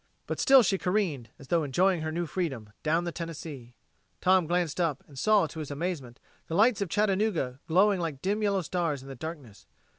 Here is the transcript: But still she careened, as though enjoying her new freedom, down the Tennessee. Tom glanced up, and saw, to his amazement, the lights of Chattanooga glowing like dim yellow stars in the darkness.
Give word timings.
But 0.25 0.39
still 0.39 0.63
she 0.63 0.79
careened, 0.79 1.29
as 1.37 1.49
though 1.49 1.61
enjoying 1.61 2.01
her 2.01 2.11
new 2.11 2.25
freedom, 2.25 2.71
down 2.81 3.03
the 3.03 3.11
Tennessee. 3.11 3.75
Tom 4.19 4.47
glanced 4.47 4.81
up, 4.81 5.03
and 5.07 5.19
saw, 5.19 5.45
to 5.45 5.59
his 5.59 5.69
amazement, 5.69 6.19
the 6.47 6.55
lights 6.55 6.81
of 6.81 6.89
Chattanooga 6.89 7.59
glowing 7.67 7.99
like 7.99 8.19
dim 8.23 8.41
yellow 8.41 8.63
stars 8.63 9.03
in 9.03 9.09
the 9.09 9.13
darkness. 9.15 9.67